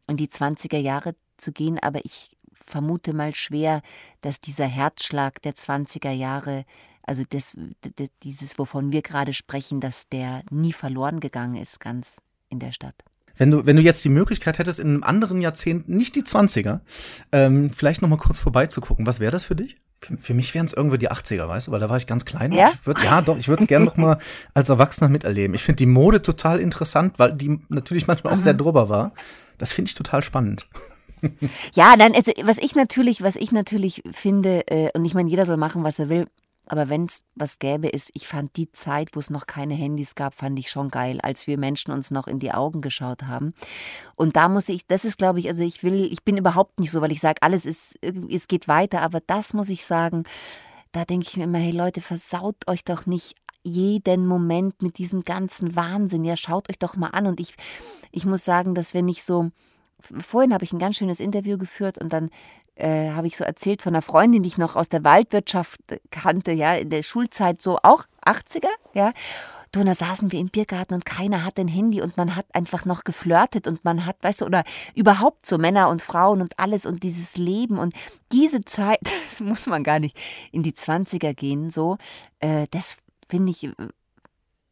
in 0.08 0.16
die 0.16 0.28
20er 0.28 0.78
Jahre 0.78 1.14
zu 1.36 1.52
gehen. 1.52 1.78
Aber 1.78 2.04
ich 2.04 2.30
vermute 2.66 3.12
mal 3.12 3.34
schwer, 3.34 3.82
dass 4.20 4.40
dieser 4.40 4.66
Herzschlag 4.66 5.42
der 5.42 5.54
20er 5.54 6.12
Jahre 6.12 6.64
also 7.04 7.22
das, 7.28 7.56
das, 7.96 8.08
dieses, 8.22 8.58
wovon 8.58 8.92
wir 8.92 9.02
gerade 9.02 9.32
sprechen, 9.32 9.80
dass 9.80 10.08
der 10.08 10.42
nie 10.50 10.72
verloren 10.72 11.20
gegangen 11.20 11.56
ist, 11.56 11.80
ganz 11.80 12.16
in 12.48 12.58
der 12.58 12.72
Stadt. 12.72 12.94
Wenn 13.36 13.50
du, 13.50 13.66
wenn 13.66 13.76
du 13.76 13.82
jetzt 13.82 14.04
die 14.04 14.08
Möglichkeit 14.10 14.58
hättest, 14.58 14.78
in 14.78 14.88
einem 14.88 15.02
anderen 15.02 15.40
Jahrzehnt, 15.40 15.88
nicht 15.88 16.14
die 16.16 16.22
20er, 16.22 16.80
ähm, 17.32 17.70
vielleicht 17.70 18.02
noch 18.02 18.08
mal 18.08 18.18
kurz 18.18 18.38
vorbeizugucken, 18.38 19.06
was 19.06 19.20
wäre 19.20 19.32
das 19.32 19.44
für 19.44 19.56
dich? 19.56 19.76
Für, 20.00 20.18
für 20.18 20.34
mich 20.34 20.54
wären 20.54 20.66
es 20.66 20.72
irgendwie 20.72 20.98
die 20.98 21.10
80er, 21.10 21.48
weißt 21.48 21.68
du, 21.68 21.72
weil 21.72 21.80
da 21.80 21.88
war 21.88 21.96
ich 21.96 22.06
ganz 22.06 22.24
klein. 22.24 22.52
Ja, 22.52 22.72
ich 22.74 22.86
würd, 22.86 23.02
ja 23.02 23.22
doch, 23.22 23.38
ich 23.38 23.48
würde 23.48 23.62
es 23.62 23.68
gerne 23.68 23.84
noch 23.84 23.96
mal 23.96 24.18
als 24.52 24.68
Erwachsener 24.68 25.08
miterleben. 25.08 25.54
Ich 25.54 25.62
finde 25.62 25.76
die 25.76 25.86
Mode 25.86 26.20
total 26.20 26.60
interessant, 26.60 27.18
weil 27.18 27.32
die 27.32 27.58
natürlich 27.68 28.06
manchmal 28.06 28.34
auch 28.34 28.38
mhm. 28.38 28.42
sehr 28.42 28.54
drüber 28.54 28.88
war. 28.88 29.12
Das 29.58 29.72
finde 29.72 29.88
ich 29.88 29.94
total 29.94 30.22
spannend. 30.22 30.66
Ja, 31.74 31.96
dann, 31.96 32.14
also, 32.14 32.32
was 32.42 32.58
ich 32.58 32.74
natürlich, 32.74 33.22
was 33.22 33.36
ich 33.36 33.52
natürlich 33.52 34.02
finde, 34.12 34.66
äh, 34.66 34.90
und 34.92 35.04
ich 35.04 35.14
meine, 35.14 35.30
jeder 35.30 35.46
soll 35.46 35.56
machen, 35.56 35.84
was 35.84 36.00
er 36.00 36.08
will, 36.08 36.26
aber 36.66 36.88
wenn 36.88 37.06
es 37.06 37.24
was 37.34 37.58
gäbe, 37.58 37.88
ist, 37.88 38.10
ich 38.14 38.28
fand 38.28 38.56
die 38.56 38.70
Zeit, 38.70 39.10
wo 39.14 39.20
es 39.20 39.30
noch 39.30 39.46
keine 39.46 39.74
Handys 39.74 40.14
gab, 40.14 40.34
fand 40.34 40.58
ich 40.58 40.70
schon 40.70 40.90
geil, 40.90 41.20
als 41.20 41.46
wir 41.46 41.58
Menschen 41.58 41.92
uns 41.92 42.10
noch 42.10 42.26
in 42.28 42.38
die 42.38 42.52
Augen 42.52 42.80
geschaut 42.80 43.24
haben. 43.24 43.52
Und 44.14 44.36
da 44.36 44.48
muss 44.48 44.68
ich, 44.68 44.86
das 44.86 45.04
ist, 45.04 45.18
glaube 45.18 45.40
ich, 45.40 45.48
also 45.48 45.64
ich 45.64 45.82
will, 45.82 46.04
ich 46.12 46.22
bin 46.22 46.36
überhaupt 46.36 46.78
nicht 46.78 46.90
so, 46.90 47.00
weil 47.00 47.12
ich 47.12 47.20
sage, 47.20 47.42
alles 47.42 47.66
ist, 47.66 47.98
es 48.30 48.48
geht 48.48 48.68
weiter, 48.68 49.02
aber 49.02 49.20
das 49.20 49.54
muss 49.54 49.70
ich 49.70 49.84
sagen, 49.84 50.24
da 50.92 51.04
denke 51.04 51.26
ich 51.28 51.36
mir 51.36 51.44
immer, 51.44 51.58
hey 51.58 51.72
Leute, 51.72 52.00
versaut 52.00 52.68
euch 52.68 52.84
doch 52.84 53.06
nicht 53.06 53.34
jeden 53.64 54.26
Moment 54.26 54.82
mit 54.82 54.98
diesem 54.98 55.22
ganzen 55.22 55.74
Wahnsinn. 55.76 56.24
Ja, 56.24 56.36
schaut 56.36 56.68
euch 56.68 56.78
doch 56.78 56.96
mal 56.96 57.08
an. 57.08 57.26
Und 57.26 57.40
ich, 57.40 57.54
ich 58.10 58.26
muss 58.26 58.44
sagen, 58.44 58.74
dass 58.74 58.92
wenn 58.92 59.08
ich 59.08 59.24
so, 59.24 59.50
vorhin 60.00 60.52
habe 60.52 60.64
ich 60.64 60.72
ein 60.72 60.78
ganz 60.78 60.96
schönes 60.96 61.20
Interview 61.20 61.58
geführt 61.58 61.98
und 61.98 62.12
dann 62.12 62.30
äh, 62.76 63.10
habe 63.10 63.26
ich 63.26 63.36
so 63.36 63.44
erzählt 63.44 63.82
von 63.82 63.94
einer 63.94 64.02
Freundin, 64.02 64.42
die 64.42 64.48
ich 64.48 64.58
noch 64.58 64.76
aus 64.76 64.88
der 64.88 65.04
Waldwirtschaft 65.04 65.80
kannte, 66.10 66.52
ja, 66.52 66.74
in 66.74 66.90
der 66.90 67.02
Schulzeit 67.02 67.60
so 67.62 67.78
auch 67.82 68.04
80er, 68.24 68.70
ja. 68.94 69.12
Du, 69.72 69.80
und 69.80 69.86
da 69.86 69.94
saßen 69.94 70.30
wir 70.30 70.38
im 70.38 70.48
Biergarten 70.48 70.92
und 70.92 71.06
keiner 71.06 71.44
hat 71.44 71.58
ein 71.58 71.66
Handy 71.66 72.02
und 72.02 72.18
man 72.18 72.36
hat 72.36 72.44
einfach 72.52 72.84
noch 72.84 73.04
geflirtet 73.04 73.66
und 73.66 73.82
man 73.84 74.04
hat, 74.04 74.16
weißt 74.20 74.42
du, 74.42 74.44
oder 74.44 74.64
überhaupt 74.94 75.46
so 75.46 75.56
Männer 75.56 75.88
und 75.88 76.02
Frauen 76.02 76.42
und 76.42 76.58
alles 76.58 76.84
und 76.84 77.02
dieses 77.02 77.38
Leben 77.38 77.78
und 77.78 77.94
diese 78.32 78.60
Zeit, 78.66 79.00
muss 79.38 79.66
man 79.66 79.82
gar 79.82 79.98
nicht 79.98 80.14
in 80.52 80.62
die 80.62 80.72
20er 80.72 81.32
gehen, 81.32 81.70
so, 81.70 81.96
äh, 82.40 82.66
das 82.70 82.98
finde 83.30 83.52
ich, 83.52 83.70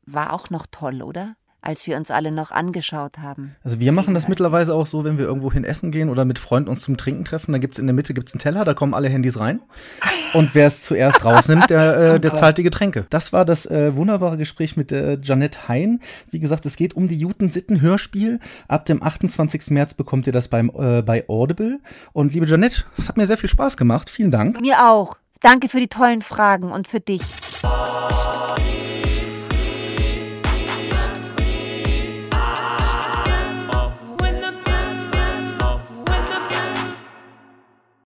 war 0.04 0.34
auch 0.34 0.50
noch 0.50 0.66
toll, 0.70 1.00
oder? 1.00 1.34
Als 1.62 1.86
wir 1.86 1.96
uns 1.96 2.10
alle 2.10 2.32
noch 2.32 2.50
angeschaut 2.50 3.18
haben. 3.18 3.56
Also 3.62 3.80
wir 3.80 3.92
machen 3.92 4.14
das 4.14 4.28
mittlerweile 4.28 4.72
auch 4.74 4.86
so, 4.86 5.04
wenn 5.04 5.18
wir 5.18 5.24
irgendwo 5.24 5.52
hin 5.52 5.64
essen 5.64 5.90
gehen 5.90 6.08
oder 6.08 6.24
mit 6.24 6.38
Freunden 6.38 6.68
uns 6.68 6.82
zum 6.82 6.96
Trinken 6.96 7.24
treffen, 7.24 7.52
dann 7.52 7.60
gibt 7.60 7.74
es 7.74 7.78
in 7.78 7.86
der 7.86 7.94
Mitte 7.94 8.14
gibt's 8.14 8.32
einen 8.32 8.40
Teller, 8.40 8.64
da 8.64 8.74
kommen 8.74 8.94
alle 8.94 9.08
Handys 9.08 9.38
rein. 9.38 9.60
Und 10.32 10.54
wer 10.54 10.68
es 10.68 10.84
zuerst 10.84 11.24
rausnimmt, 11.24 11.70
der, 11.70 12.14
äh, 12.14 12.20
der 12.20 12.34
zahlt 12.34 12.58
die 12.58 12.62
Getränke. 12.62 13.06
Das 13.10 13.32
war 13.32 13.44
das 13.44 13.66
äh, 13.66 13.96
wunderbare 13.96 14.36
Gespräch 14.36 14.76
mit 14.76 14.92
äh, 14.92 15.18
Janette 15.22 15.68
Hein. 15.68 16.00
Wie 16.30 16.38
gesagt, 16.38 16.66
es 16.66 16.76
geht 16.76 16.94
um 16.94 17.08
die 17.08 17.18
Juten-Sitten-Hörspiel. 17.18 18.38
Ab 18.68 18.84
dem 18.84 19.02
28. 19.02 19.70
März 19.70 19.94
bekommt 19.94 20.26
ihr 20.26 20.32
das 20.32 20.48
beim, 20.48 20.70
äh, 20.70 21.02
bei 21.02 21.28
Audible. 21.28 21.80
Und 22.12 22.34
liebe 22.34 22.46
Janette, 22.46 22.84
es 22.96 23.08
hat 23.08 23.16
mir 23.16 23.26
sehr 23.26 23.36
viel 23.36 23.50
Spaß 23.50 23.76
gemacht. 23.76 24.08
Vielen 24.10 24.30
Dank. 24.30 24.60
Mir 24.60 24.88
auch. 24.88 25.16
Danke 25.40 25.68
für 25.68 25.80
die 25.80 25.88
tollen 25.88 26.22
Fragen 26.22 26.70
und 26.70 26.86
für 26.86 27.00
dich. 27.00 27.22